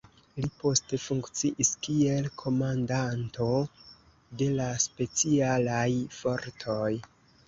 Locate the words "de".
4.39-4.47